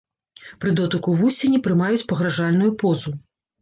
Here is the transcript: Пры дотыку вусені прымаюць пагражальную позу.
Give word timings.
Пры 0.65 0.71
дотыку 0.79 1.15
вусені 1.21 1.63
прымаюць 1.69 2.03
пагражальную 2.09 2.77
позу. 2.85 3.19